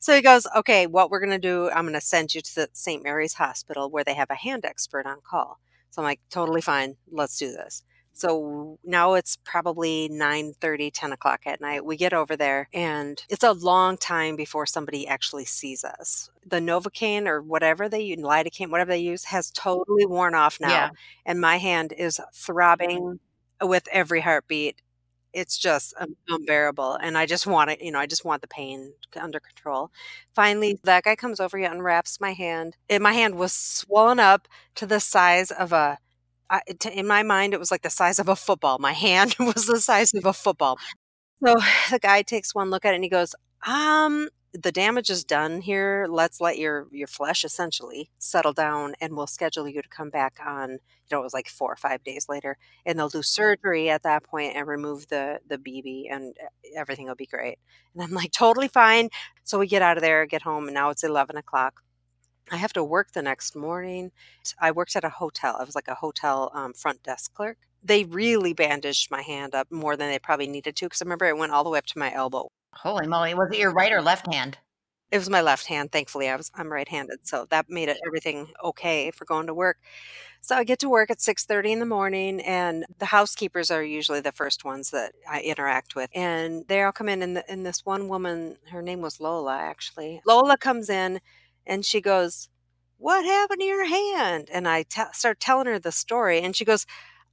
So 0.00 0.14
he 0.14 0.22
goes, 0.22 0.46
Okay, 0.56 0.86
what 0.86 1.10
we're 1.10 1.20
going 1.20 1.30
to 1.30 1.38
do, 1.38 1.70
I'm 1.70 1.84
going 1.84 1.94
to 1.94 2.00
send 2.00 2.34
you 2.34 2.40
to 2.40 2.54
the 2.54 2.68
St. 2.72 3.02
Mary's 3.02 3.34
Hospital 3.34 3.90
where 3.90 4.04
they 4.04 4.14
have 4.14 4.30
a 4.30 4.34
hand 4.34 4.64
expert 4.64 5.06
on 5.06 5.18
call. 5.24 5.60
So 5.90 6.02
I'm 6.02 6.06
like, 6.06 6.20
Totally 6.30 6.60
fine. 6.60 6.96
Let's 7.10 7.38
do 7.38 7.52
this. 7.52 7.82
So 8.22 8.78
now 8.84 9.14
it's 9.14 9.36
probably 9.42 10.08
9 10.08 10.54
30, 10.60 10.92
10 10.92 11.10
o'clock 11.10 11.40
at 11.44 11.60
night. 11.60 11.84
We 11.84 11.96
get 11.96 12.12
over 12.12 12.36
there 12.36 12.68
and 12.72 13.20
it's 13.28 13.42
a 13.42 13.50
long 13.50 13.96
time 13.96 14.36
before 14.36 14.64
somebody 14.64 15.08
actually 15.08 15.44
sees 15.44 15.82
us. 15.82 16.30
The 16.46 16.60
Novocaine 16.60 17.26
or 17.26 17.42
whatever 17.42 17.88
they 17.88 18.02
use, 18.02 18.20
lidocaine, 18.20 18.70
whatever 18.70 18.92
they 18.92 19.00
use, 19.00 19.24
has 19.24 19.50
totally 19.50 20.06
worn 20.06 20.36
off 20.36 20.60
now. 20.60 20.68
Yeah. 20.68 20.90
And 21.26 21.40
my 21.40 21.56
hand 21.56 21.92
is 21.98 22.20
throbbing 22.32 23.18
with 23.60 23.88
every 23.90 24.20
heartbeat. 24.20 24.80
It's 25.32 25.58
just 25.58 25.92
unbearable. 26.28 26.94
And 27.02 27.18
I 27.18 27.26
just 27.26 27.48
want 27.48 27.70
it, 27.70 27.82
you 27.82 27.90
know, 27.90 27.98
I 27.98 28.06
just 28.06 28.24
want 28.24 28.42
the 28.42 28.46
pain 28.46 28.92
under 29.20 29.40
control. 29.40 29.90
Finally, 30.32 30.78
that 30.84 31.02
guy 31.02 31.16
comes 31.16 31.40
over, 31.40 31.58
he 31.58 31.64
unwraps 31.64 32.20
my 32.20 32.34
hand. 32.34 32.76
And 32.88 33.02
my 33.02 33.14
hand 33.14 33.34
was 33.34 33.52
swollen 33.52 34.20
up 34.20 34.46
to 34.76 34.86
the 34.86 35.00
size 35.00 35.50
of 35.50 35.72
a 35.72 35.98
I, 36.52 36.60
to, 36.80 36.96
in 36.96 37.06
my 37.06 37.22
mind, 37.22 37.54
it 37.54 37.58
was 37.60 37.70
like 37.70 37.82
the 37.82 37.90
size 37.90 38.18
of 38.18 38.28
a 38.28 38.36
football. 38.36 38.78
My 38.78 38.92
hand 38.92 39.34
was 39.40 39.66
the 39.66 39.80
size 39.80 40.12
of 40.14 40.26
a 40.26 40.32
football. 40.34 40.78
So 41.44 41.54
the 41.90 41.98
guy 41.98 42.22
takes 42.22 42.54
one 42.54 42.70
look 42.70 42.84
at 42.84 42.92
it 42.92 42.96
and 42.96 43.04
he 43.04 43.10
goes, 43.10 43.34
um, 43.66 44.28
the 44.52 44.72
damage 44.72 45.08
is 45.08 45.24
done 45.24 45.62
here. 45.62 46.06
Let's 46.10 46.40
let 46.40 46.58
your 46.58 46.86
your 46.90 47.06
flesh 47.06 47.42
essentially 47.44 48.10
settle 48.18 48.52
down, 48.52 48.94
and 49.00 49.16
we'll 49.16 49.26
schedule 49.26 49.66
you 49.66 49.80
to 49.80 49.88
come 49.88 50.10
back 50.10 50.40
on. 50.44 50.72
You 50.72 50.78
know, 51.10 51.20
it 51.20 51.22
was 51.22 51.32
like 51.32 51.48
four 51.48 51.72
or 51.72 51.76
five 51.76 52.04
days 52.04 52.26
later, 52.28 52.58
and 52.84 52.98
they'll 52.98 53.08
do 53.08 53.22
surgery 53.22 53.88
at 53.88 54.02
that 54.02 54.24
point 54.24 54.54
and 54.54 54.66
remove 54.66 55.08
the 55.08 55.40
the 55.48 55.56
BB, 55.56 56.04
and 56.10 56.36
everything 56.76 57.06
will 57.06 57.14
be 57.14 57.26
great. 57.26 57.58
And 57.94 58.02
I'm 58.02 58.10
like, 58.12 58.32
totally 58.32 58.68
fine. 58.68 59.08
So 59.44 59.58
we 59.58 59.66
get 59.66 59.80
out 59.82 59.96
of 59.96 60.02
there, 60.02 60.26
get 60.26 60.42
home, 60.42 60.66
and 60.66 60.74
now 60.74 60.90
it's 60.90 61.04
eleven 61.04 61.36
o'clock. 61.36 61.82
I 62.50 62.56
have 62.56 62.72
to 62.74 62.84
work 62.84 63.12
the 63.12 63.22
next 63.22 63.56
morning. 63.56 64.10
I 64.60 64.72
worked 64.72 64.96
at 64.96 65.04
a 65.04 65.08
hotel. 65.08 65.56
I 65.58 65.64
was 65.64 65.74
like 65.74 65.88
a 65.88 65.94
hotel 65.94 66.50
um, 66.54 66.72
front 66.72 67.02
desk 67.02 67.32
clerk. 67.34 67.58
They 67.84 68.04
really 68.04 68.52
bandaged 68.52 69.10
my 69.10 69.22
hand 69.22 69.54
up 69.54 69.70
more 69.70 69.96
than 69.96 70.10
they 70.10 70.18
probably 70.18 70.46
needed 70.46 70.76
to 70.76 70.86
because 70.86 71.02
I 71.02 71.04
remember 71.04 71.26
it 71.26 71.36
went 71.36 71.52
all 71.52 71.64
the 71.64 71.70
way 71.70 71.78
up 71.78 71.86
to 71.86 71.98
my 71.98 72.12
elbow. 72.12 72.48
Holy 72.74 73.06
moly. 73.06 73.34
Was 73.34 73.50
it 73.52 73.58
your 73.58 73.72
right 73.72 73.92
or 73.92 74.02
left 74.02 74.32
hand? 74.32 74.58
It 75.10 75.18
was 75.18 75.28
my 75.28 75.42
left 75.42 75.66
hand. 75.66 75.92
Thankfully, 75.92 76.28
I 76.28 76.36
was 76.36 76.50
I'm 76.54 76.72
right-handed, 76.72 77.26
so 77.26 77.46
that 77.50 77.68
made 77.68 77.90
it 77.90 77.98
everything 78.06 78.48
okay 78.64 79.10
for 79.10 79.26
going 79.26 79.46
to 79.46 79.54
work. 79.54 79.76
So 80.40 80.56
I 80.56 80.64
get 80.64 80.78
to 80.80 80.88
work 80.88 81.10
at 81.10 81.20
6:30 81.20 81.72
in 81.72 81.78
the 81.80 81.86
morning 81.86 82.40
and 82.40 82.86
the 82.98 83.06
housekeepers 83.06 83.70
are 83.70 83.82
usually 83.82 84.20
the 84.20 84.32
first 84.32 84.64
ones 84.64 84.90
that 84.90 85.12
I 85.30 85.40
interact 85.42 85.94
with. 85.94 86.08
And 86.14 86.66
they 86.66 86.82
all 86.82 86.92
come 86.92 87.08
in 87.08 87.22
and, 87.22 87.36
the, 87.36 87.50
and 87.50 87.64
this 87.64 87.84
one 87.84 88.08
woman, 88.08 88.56
her 88.70 88.82
name 88.82 89.02
was 89.02 89.20
Lola 89.20 89.56
actually. 89.56 90.22
Lola 90.26 90.56
comes 90.56 90.88
in 90.88 91.20
and 91.66 91.84
she 91.84 92.00
goes, 92.00 92.48
What 92.98 93.24
happened 93.24 93.60
to 93.60 93.66
your 93.66 93.86
hand? 93.86 94.48
And 94.52 94.68
I 94.68 94.82
t- 94.84 95.02
start 95.12 95.40
telling 95.40 95.66
her 95.66 95.78
the 95.78 95.92
story, 95.92 96.40
and 96.40 96.54
she 96.56 96.64
goes, 96.64 96.86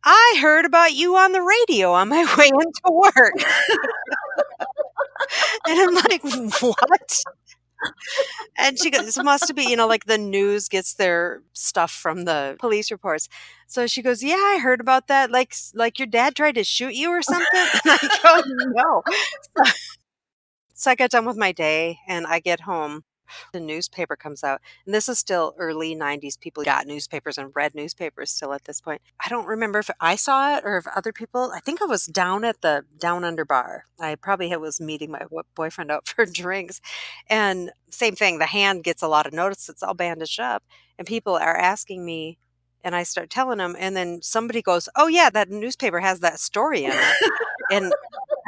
I 0.04 0.38
heard 0.42 0.66
about 0.66 0.94
you 0.94 1.16
on 1.18 1.34
the 1.34 1.42
radio 1.42 1.92
on 1.94 2.10
my 2.10 2.24
way 2.38 2.48
into 2.48 2.92
work. 2.92 3.34
and 5.68 5.80
I'm 5.80 5.94
like, 5.96 6.24
What? 6.62 7.24
and 8.58 8.78
she 8.80 8.90
goes, 8.90 9.06
This 9.06 9.22
must 9.22 9.54
be, 9.56 9.64
you 9.64 9.76
know, 9.76 9.88
like 9.88 10.06
the 10.06 10.18
news 10.18 10.68
gets 10.68 10.94
their 10.94 11.42
stuff 11.54 11.92
from 11.92 12.26
the 12.26 12.56
police 12.60 12.92
reports. 12.92 13.28
So 13.68 13.88
she 13.88 14.02
goes, 14.02 14.24
Yeah, 14.24 14.36
I 14.36 14.60
heard 14.62 14.80
about 14.82 15.08
that. 15.08 15.32
Like, 15.32 15.54
like 15.74 16.00
your 16.00 16.08
dad 16.08 16.36
tried 16.36 16.56
to 16.56 16.64
shoot 16.64 16.94
you 16.94 17.10
or 17.10 17.22
something. 17.22 17.46
And 17.86 17.98
I 18.02 18.20
go, 18.24 18.42
No. 18.74 19.02
So, 19.58 19.72
so 20.74 20.92
I 20.92 20.96
get 20.96 21.12
done 21.12 21.26
with 21.26 21.38
my 21.38 21.52
day 21.52 22.00
and 22.08 22.26
I 22.26 22.40
get 22.40 22.62
home 22.62 23.04
the 23.54 23.60
newspaper 23.60 24.16
comes 24.16 24.44
out 24.44 24.62
and 24.86 24.94
this 24.94 25.10
is 25.10 25.20
still 25.20 25.54
early 25.58 25.96
90s 25.96 26.40
people 26.40 26.64
got 26.64 26.88
newspapers 26.88 27.38
and 27.38 27.52
read 27.56 27.76
newspapers 27.76 28.32
still 28.32 28.54
at 28.54 28.66
this 28.66 28.82
point. 28.82 29.02
I 29.24 29.30
don't 29.30 29.48
remember 29.48 29.80
if 29.80 29.90
i 30.00 30.16
saw 30.16 30.56
it 30.58 30.64
or 30.66 30.78
if 30.78 30.88
other 30.96 31.12
people 31.14 31.52
i 31.54 31.60
think 31.60 31.82
i 31.82 31.86
was 31.86 32.06
down 32.06 32.44
at 32.44 32.62
the 32.62 32.84
down 32.98 33.24
under 33.24 33.46
bar. 33.46 33.86
I 34.00 34.16
probably 34.16 34.56
was 34.58 34.82
meeting 34.82 35.12
my 35.12 35.22
boyfriend 35.56 35.92
out 35.92 36.08
for 36.08 36.26
drinks 36.26 36.82
and 37.30 37.72
same 37.90 38.16
thing 38.16 38.40
the 38.40 38.46
hand 38.46 38.84
gets 38.84 39.02
a 39.02 39.08
lot 39.08 39.26
of 39.26 39.34
notice 39.34 39.70
it's 39.70 39.84
all 39.84 39.94
bandaged 39.94 40.40
up 40.40 40.64
and 40.98 41.08
people 41.08 41.36
are 41.36 41.56
asking 41.56 42.06
me 42.06 42.38
and 42.84 42.96
I 42.96 43.04
start 43.04 43.30
telling 43.30 43.58
them, 43.60 43.76
and 43.80 43.96
then 43.96 44.22
somebody 44.22 44.62
goes, 44.62 44.90
"Oh 44.96 45.08
yeah, 45.08 45.30
that 45.32 45.50
newspaper 45.50 46.00
has 46.00 46.20
that 46.22 46.40
story 46.40 46.86
in 46.86 46.92
it," 46.94 47.32
and 47.72 47.94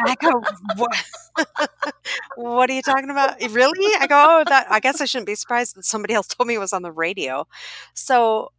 I 0.07 0.15
go, 0.15 0.41
"What? 0.77 0.95
what 2.35 2.69
are 2.69 2.73
you 2.73 2.81
talking 2.81 3.09
about? 3.09 3.41
Really?" 3.51 3.95
I 3.99 4.07
go, 4.07 4.39
"Oh, 4.41 4.43
that. 4.47 4.67
I 4.71 4.79
guess 4.79 5.01
I 5.01 5.05
shouldn't 5.05 5.27
be 5.27 5.35
surprised 5.35 5.75
that 5.75 5.85
somebody 5.85 6.13
else 6.13 6.27
told 6.29 6.47
me 6.47 6.55
it 6.55 6.59
was 6.59 6.73
on 6.73 6.81
the 6.83 6.91
radio." 6.91 7.47
So 7.93 8.51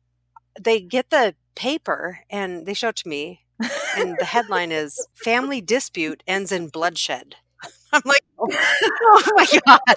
they 0.61 0.81
get 0.81 1.11
the 1.11 1.35
paper 1.55 2.21
and 2.31 2.67
they 2.67 2.75
show 2.75 2.89
it 2.91 2.97
to 2.97 3.09
me, 3.09 3.43
and 3.97 4.17
the 4.19 4.27
headline 4.27 4.73
is 4.73 5.07
"Family 5.15 5.61
Dispute 5.61 6.23
Ends 6.27 6.53
in 6.53 6.69
Bloodshed." 6.69 7.37
I'm 7.93 8.03
like, 8.07 8.23
"Oh, 8.39 8.49
oh 8.51 9.23
my 9.37 9.47
god." 9.67 9.97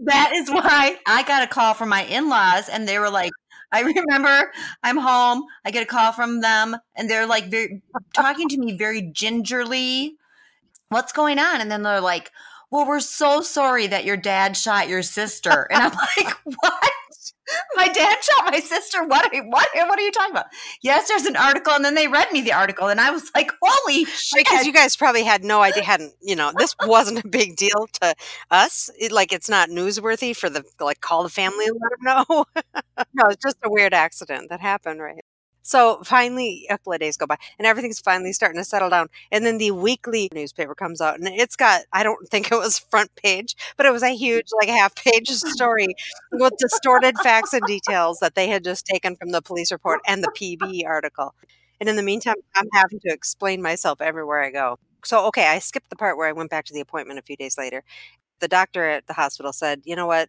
That 0.00 0.32
is 0.34 0.50
why 0.50 0.96
I 1.06 1.22
got 1.24 1.42
a 1.42 1.46
call 1.46 1.74
from 1.74 1.88
my 1.88 2.04
in 2.04 2.28
laws, 2.28 2.68
and 2.68 2.86
they 2.88 2.98
were 2.98 3.10
like, 3.10 3.32
I 3.72 3.80
remember 3.82 4.52
I'm 4.82 4.96
home. 4.96 5.44
I 5.64 5.70
get 5.70 5.82
a 5.82 5.86
call 5.86 6.12
from 6.12 6.40
them, 6.40 6.76
and 6.96 7.08
they're 7.08 7.26
like 7.26 7.46
very, 7.46 7.82
talking 8.14 8.48
to 8.48 8.58
me 8.58 8.76
very 8.76 9.02
gingerly. 9.02 10.16
What's 10.88 11.12
going 11.12 11.38
on? 11.38 11.60
And 11.60 11.70
then 11.70 11.82
they're 11.82 12.00
like, 12.00 12.30
Well, 12.70 12.86
we're 12.86 13.00
so 13.00 13.40
sorry 13.42 13.86
that 13.88 14.04
your 14.04 14.16
dad 14.16 14.56
shot 14.56 14.88
your 14.88 15.02
sister. 15.02 15.68
And 15.70 15.82
I'm 15.82 15.92
like, 15.92 16.34
What? 16.44 16.90
My 17.74 17.88
dad 17.88 18.16
shot 18.22 18.52
my 18.52 18.60
sister. 18.60 19.04
What? 19.04 19.30
What? 19.32 19.68
What 19.74 19.98
are 19.98 20.02
you 20.02 20.12
talking 20.12 20.32
about? 20.32 20.46
Yes, 20.82 21.08
there's 21.08 21.26
an 21.26 21.36
article, 21.36 21.72
and 21.72 21.84
then 21.84 21.94
they 21.94 22.08
read 22.08 22.30
me 22.32 22.40
the 22.40 22.52
article, 22.52 22.88
and 22.88 23.00
I 23.00 23.10
was 23.10 23.30
like, 23.34 23.50
"Holy 23.62 24.04
shit!" 24.04 24.44
Because 24.44 24.66
you 24.66 24.72
guys 24.72 24.96
probably 24.96 25.24
had 25.24 25.44
no 25.44 25.62
idea, 25.62 25.82
hadn't 25.82 26.14
you 26.20 26.36
know? 26.36 26.52
This 26.56 26.74
wasn't 26.86 27.24
a 27.24 27.28
big 27.28 27.56
deal 27.56 27.88
to 28.02 28.14
us. 28.50 28.90
It, 28.98 29.12
like 29.12 29.32
it's 29.32 29.48
not 29.48 29.68
newsworthy 29.70 30.34
for 30.36 30.50
the 30.50 30.64
like 30.80 31.00
call 31.00 31.22
the 31.22 31.28
family 31.28 31.66
and 31.66 31.78
let 31.80 31.90
them 31.90 32.26
know. 32.28 32.44
no, 33.14 33.24
it's 33.30 33.42
just 33.42 33.58
a 33.64 33.70
weird 33.70 33.94
accident 33.94 34.50
that 34.50 34.60
happened, 34.60 35.00
right? 35.00 35.24
So 35.62 36.00
finally, 36.04 36.66
a 36.68 36.74
couple 36.74 36.92
of 36.92 37.00
days 37.00 37.16
go 37.16 37.26
by, 37.26 37.36
and 37.58 37.66
everything's 37.66 38.00
finally 38.00 38.32
starting 38.32 38.58
to 38.60 38.64
settle 38.64 38.90
down. 38.90 39.08
And 39.30 39.44
then 39.44 39.58
the 39.58 39.70
weekly 39.72 40.28
newspaper 40.34 40.74
comes 40.74 41.00
out, 41.00 41.18
and 41.18 41.28
it's 41.28 41.56
got, 41.56 41.82
I 41.92 42.02
don't 42.02 42.28
think 42.28 42.50
it 42.50 42.56
was 42.56 42.78
front 42.78 43.14
page, 43.16 43.54
but 43.76 43.86
it 43.86 43.92
was 43.92 44.02
a 44.02 44.14
huge, 44.16 44.46
like 44.60 44.68
half 44.70 44.94
page 44.94 45.28
story 45.28 45.88
with 46.32 46.54
distorted 46.58 47.16
facts 47.18 47.52
and 47.52 47.62
details 47.66 48.18
that 48.20 48.34
they 48.34 48.48
had 48.48 48.64
just 48.64 48.86
taken 48.86 49.16
from 49.16 49.30
the 49.30 49.42
police 49.42 49.70
report 49.72 50.00
and 50.06 50.22
the 50.24 50.30
PB 50.34 50.84
article. 50.86 51.34
And 51.80 51.88
in 51.88 51.96
the 51.96 52.02
meantime, 52.02 52.34
I'm 52.54 52.68
having 52.74 53.00
to 53.00 53.12
explain 53.12 53.62
myself 53.62 54.00
everywhere 54.00 54.42
I 54.42 54.50
go. 54.50 54.78
So, 55.04 55.26
okay, 55.28 55.46
I 55.48 55.58
skipped 55.60 55.88
the 55.90 55.96
part 55.96 56.16
where 56.18 56.28
I 56.28 56.32
went 56.32 56.50
back 56.50 56.66
to 56.66 56.74
the 56.74 56.80
appointment 56.80 57.18
a 57.18 57.22
few 57.22 57.36
days 57.36 57.56
later. 57.56 57.82
The 58.40 58.48
doctor 58.48 58.88
at 58.88 59.06
the 59.06 59.14
hospital 59.14 59.52
said, 59.52 59.82
you 59.84 59.96
know 59.96 60.06
what? 60.06 60.28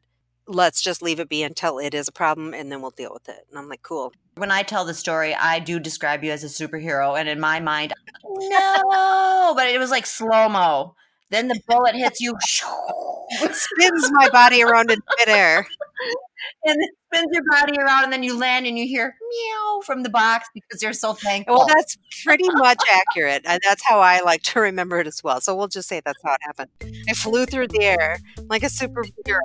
Let's 0.54 0.82
just 0.82 1.02
leave 1.02 1.20
it 1.20 1.30
be 1.30 1.44
until 1.44 1.80
it 1.80 1.94
is 1.94 2.08
a 2.08 2.12
problem 2.12 2.54
and 2.54 2.72
then 2.72 2.82
we'll 2.82 2.92
deal 2.92 3.12
with 3.14 3.30
it. 3.30 3.46
And 3.50 3.58
I'm 3.58 3.70
like, 3.70 3.82
cool. 3.84 4.14
When 4.36 4.52
I 4.52 4.64
tell 4.64 4.86
the 4.86 4.94
story, 4.94 5.36
I 5.36 5.60
do 5.60 5.80
describe 5.80 6.24
you 6.24 6.32
as 6.32 6.44
a 6.44 6.48
superhero. 6.48 7.20
And 7.20 7.28
in 7.28 7.40
my 7.40 7.60
mind, 7.60 7.94
no, 8.26 9.54
but 9.56 9.68
it 9.70 9.80
was 9.80 9.92
like 9.92 10.06
slow 10.06 10.50
mo. 10.50 10.96
Then 11.30 11.48
the 11.48 11.60
bullet 11.66 11.96
hits 11.96 12.20
you, 12.20 12.34
it 13.30 13.56
spins 13.56 14.12
my 14.12 14.30
body 14.30 14.62
around 14.62 14.92
in 14.92 15.00
midair. 15.18 15.66
And 16.66 16.78
it 16.82 16.90
spins 17.08 17.30
your 17.32 17.44
body 17.50 17.78
around, 17.80 18.06
and 18.06 18.12
then 18.12 18.24
you 18.24 18.38
land 18.38 18.66
and 18.66 18.78
you 18.78 18.86
hear 18.86 19.16
meow 19.30 19.82
from 19.86 20.04
the 20.04 20.10
box 20.10 20.50
because 20.54 20.82
you're 20.82 20.92
so 20.92 21.14
thankful. 21.14 21.56
Well, 21.56 21.68
that's 21.68 21.98
pretty 22.24 22.50
much 22.50 22.82
accurate. 22.92 23.44
And 23.46 23.62
that's 23.64 23.84
how 23.86 24.00
I 24.00 24.22
like 24.22 24.42
to 24.44 24.60
remember 24.60 25.00
it 25.00 25.08
as 25.08 25.24
well. 25.24 25.40
So 25.40 25.56
we'll 25.56 25.68
just 25.68 25.88
say 25.88 26.02
that's 26.04 26.22
how 26.24 26.34
it 26.34 26.42
happened. 26.42 26.72
I 27.10 27.14
flew 27.14 27.46
through 27.46 27.68
the 27.68 27.84
air 27.84 28.18
like 28.50 28.64
a 28.64 28.68
superhero. 28.68 29.40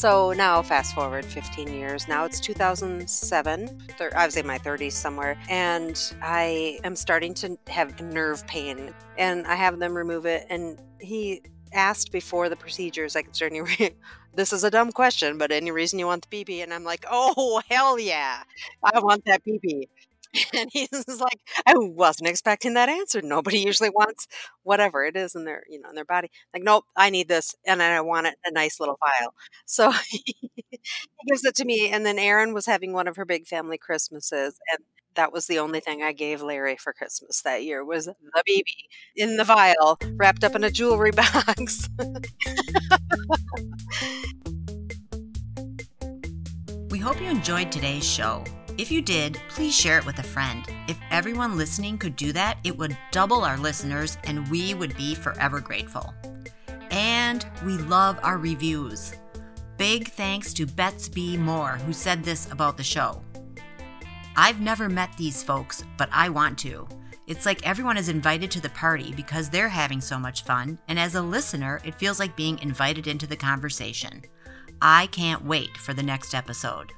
So 0.00 0.32
now, 0.32 0.62
fast 0.62 0.94
forward 0.94 1.26
15 1.26 1.74
years. 1.74 2.08
Now 2.08 2.24
it's 2.24 2.40
2007. 2.40 3.78
I 4.16 4.24
was 4.24 4.34
in 4.34 4.46
my 4.46 4.56
30s 4.56 4.92
somewhere, 4.92 5.36
and 5.50 6.14
I 6.22 6.80
am 6.84 6.96
starting 6.96 7.34
to 7.34 7.58
have 7.66 8.00
nerve 8.00 8.46
pain, 8.46 8.94
and 9.18 9.46
I 9.46 9.56
have 9.56 9.78
them 9.78 9.94
remove 9.94 10.24
it. 10.24 10.46
And 10.48 10.80
he 11.02 11.42
asked 11.74 12.12
before 12.12 12.48
the 12.48 12.56
procedures, 12.56 13.14
like, 13.14 13.28
is 13.30 13.40
there 13.40 13.48
any 13.48 13.60
re- 13.60 13.94
this 14.34 14.54
is 14.54 14.64
a 14.64 14.70
dumb 14.70 14.90
question, 14.90 15.36
but 15.36 15.52
any 15.52 15.70
reason 15.70 15.98
you 15.98 16.06
want 16.06 16.26
the 16.30 16.44
BB? 16.44 16.62
And 16.62 16.72
I'm 16.72 16.84
like, 16.84 17.04
oh, 17.10 17.60
hell 17.68 17.98
yeah. 17.98 18.42
I 18.82 19.00
want 19.00 19.26
that 19.26 19.42
BB. 19.44 19.82
And 20.54 20.68
he's 20.72 21.20
like, 21.20 21.40
I 21.66 21.74
wasn't 21.76 22.28
expecting 22.28 22.74
that 22.74 22.88
answer. 22.88 23.20
Nobody 23.22 23.58
usually 23.58 23.90
wants 23.90 24.26
whatever 24.62 25.04
it 25.04 25.16
is 25.16 25.34
in 25.34 25.44
their, 25.44 25.62
you 25.68 25.80
know, 25.80 25.88
in 25.88 25.94
their 25.94 26.04
body. 26.04 26.30
Like, 26.52 26.62
nope, 26.62 26.84
I 26.96 27.10
need 27.10 27.28
this, 27.28 27.54
and 27.66 27.82
I 27.82 28.00
want 28.00 28.26
it 28.26 28.36
in 28.44 28.52
a 28.52 28.54
nice 28.54 28.80
little 28.80 28.98
vial. 29.00 29.34
So 29.64 29.90
he 30.10 30.50
gives 31.28 31.44
it 31.44 31.54
to 31.56 31.64
me, 31.64 31.90
and 31.90 32.04
then 32.04 32.18
Erin 32.18 32.54
was 32.54 32.66
having 32.66 32.92
one 32.92 33.08
of 33.08 33.16
her 33.16 33.24
big 33.24 33.46
family 33.46 33.78
Christmases, 33.78 34.58
and 34.72 34.84
that 35.14 35.32
was 35.32 35.46
the 35.46 35.58
only 35.58 35.80
thing 35.80 36.02
I 36.02 36.12
gave 36.12 36.42
Larry 36.42 36.76
for 36.76 36.92
Christmas 36.92 37.42
that 37.42 37.64
year 37.64 37.84
was 37.84 38.06
the 38.06 38.14
BB 38.48 38.62
in 39.16 39.36
the 39.36 39.44
vial, 39.44 39.98
wrapped 40.14 40.44
up 40.44 40.54
in 40.54 40.64
a 40.64 40.70
jewelry 40.70 41.10
box. 41.12 41.88
we 46.90 46.98
hope 46.98 47.20
you 47.20 47.28
enjoyed 47.28 47.72
today's 47.72 48.04
show. 48.04 48.44
If 48.80 48.90
you 48.90 49.02
did, 49.02 49.38
please 49.50 49.76
share 49.76 49.98
it 49.98 50.06
with 50.06 50.20
a 50.20 50.22
friend. 50.22 50.64
If 50.88 50.98
everyone 51.10 51.58
listening 51.58 51.98
could 51.98 52.16
do 52.16 52.32
that, 52.32 52.56
it 52.64 52.78
would 52.78 52.96
double 53.10 53.44
our 53.44 53.58
listeners 53.58 54.16
and 54.24 54.50
we 54.50 54.72
would 54.72 54.96
be 54.96 55.14
forever 55.14 55.60
grateful. 55.60 56.14
And 56.90 57.44
we 57.62 57.76
love 57.76 58.18
our 58.22 58.38
reviews. 58.38 59.12
Big 59.76 60.08
thanks 60.08 60.54
to 60.54 60.64
Bets 60.64 61.10
B. 61.10 61.36
Moore, 61.36 61.76
who 61.84 61.92
said 61.92 62.24
this 62.24 62.50
about 62.50 62.78
the 62.78 62.82
show. 62.82 63.22
I've 64.34 64.62
never 64.62 64.88
met 64.88 65.14
these 65.18 65.42
folks, 65.42 65.84
but 65.98 66.08
I 66.10 66.30
want 66.30 66.58
to. 66.60 66.88
It's 67.26 67.44
like 67.44 67.66
everyone 67.66 67.98
is 67.98 68.08
invited 68.08 68.50
to 68.52 68.62
the 68.62 68.70
party 68.70 69.12
because 69.12 69.50
they're 69.50 69.68
having 69.68 70.00
so 70.00 70.18
much 70.18 70.44
fun, 70.44 70.78
and 70.88 70.98
as 70.98 71.16
a 71.16 71.22
listener, 71.22 71.82
it 71.84 71.98
feels 71.98 72.18
like 72.18 72.34
being 72.34 72.58
invited 72.60 73.06
into 73.06 73.26
the 73.26 73.36
conversation. 73.36 74.22
I 74.80 75.08
can't 75.08 75.44
wait 75.44 75.76
for 75.76 75.92
the 75.92 76.02
next 76.02 76.34
episode. 76.34 76.94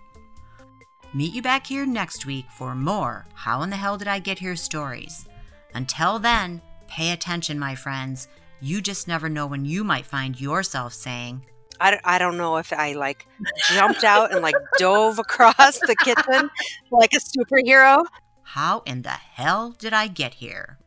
Meet 1.14 1.35
you 1.35 1.42
back 1.42 1.66
here 1.66 1.85
next 1.85 2.25
week 2.25 2.47
for 2.50 2.75
more 2.75 3.26
How 3.35 3.61
in 3.61 3.69
the 3.69 3.76
Hell 3.76 3.99
Did 3.99 4.09
I 4.09 4.19
Get 4.19 4.38
Here 4.38 4.57
stories. 4.57 5.28
Until 5.75 6.19
then, 6.19 6.62
pay 6.88 7.12
attention, 7.12 7.59
my 7.59 7.75
friends. 7.75 8.28
You 8.62 8.81
just 8.81 9.07
never 9.07 9.28
know 9.28 9.47
when 9.47 9.66
you 9.66 9.85
might 9.85 10.07
find 10.07 10.40
yourself 10.40 10.95
saying, 10.95 11.45
I, 11.78 12.00
I 12.02 12.19
don't 12.19 12.38
know 12.38 12.57
if 12.57 12.73
I 12.73 12.95
like 12.95 13.26
jumped 13.69 14.04
out 14.04 14.33
and 14.33 14.40
like 14.40 14.54
dove 14.78 15.19
across 15.19 15.81
the 15.81 15.97
kitchen 16.02 16.49
like 16.90 17.12
a 17.12 17.19
superhero. 17.19 18.07
How 18.42 18.81
in 18.87 19.02
the 19.02 19.11
hell 19.11 19.75
did 19.78 19.92
I 19.92 20.07
get 20.07 20.35
here? 20.35 20.78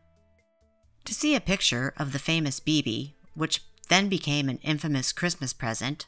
To 1.03 1.13
see 1.13 1.35
a 1.35 1.39
picture 1.39 1.93
of 1.97 2.13
the 2.13 2.19
famous 2.19 2.59
BB, 2.59 3.13
which 3.35 3.63
then 3.89 4.09
became 4.09 4.49
an 4.49 4.57
infamous 4.63 5.13
Christmas 5.13 5.53
present, 5.53 6.07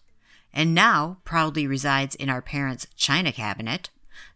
and 0.52 0.74
now 0.74 1.18
proudly 1.24 1.68
resides 1.68 2.16
in 2.16 2.32
our 2.32 2.42
parents' 2.42 2.88
china 2.96 3.32
cabinet, 3.32 3.92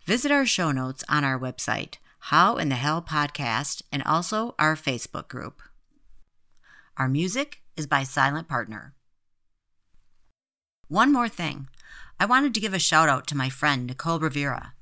visit 0.05 0.31
our 0.31 0.45
show 0.45 0.71
notes 0.71 1.03
on 1.07 1.23
our 1.23 1.39
website, 1.39 1.95
How 2.19 2.57
in 2.57 2.69
the 2.69 2.75
Hell 2.75 3.01
Podcast, 3.01 3.83
and 3.91 4.03
also 4.03 4.55
our 4.57 4.75
Facebook 4.75 5.27
group. 5.27 5.61
Our 6.97 7.07
music 7.07 7.61
is 7.77 7.87
by 7.87 8.03
Silent 8.03 8.47
Partner. 8.47 8.93
One 10.87 11.13
more 11.13 11.29
thing. 11.29 11.67
I 12.19 12.25
wanted 12.25 12.53
to 12.53 12.59
give 12.59 12.73
a 12.73 12.79
shout 12.79 13.09
out 13.09 13.27
to 13.27 13.37
my 13.37 13.49
friend, 13.49 13.87
Nicole 13.87 14.19
Rivera. 14.19 14.73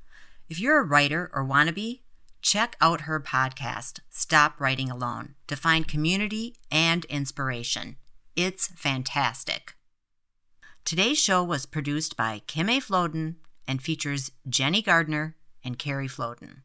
If 0.49 0.59
you're 0.59 0.79
a 0.79 0.83
writer 0.83 1.29
or 1.33 1.45
wannabe, 1.45 2.01
check 2.41 2.75
out 2.81 3.01
her 3.01 3.19
podcast, 3.19 3.99
Stop 4.09 4.59
Writing 4.59 4.89
Alone, 4.89 5.35
to 5.47 5.55
find 5.55 5.87
community 5.87 6.55
and 6.71 7.05
inspiration. 7.05 7.97
It's 8.35 8.67
fantastic. 8.67 9.75
Today's 10.83 11.19
show 11.19 11.43
was 11.43 11.65
produced 11.65 12.17
by 12.17 12.41
Kim 12.47 12.69
A. 12.69 12.79
Floden 12.79 13.35
and 13.69 13.83
features 13.83 14.31
Jenny 14.49 14.81
Gardner 14.81 15.35
and 15.63 15.77
Carrie 15.77 16.07
Floden. 16.07 16.63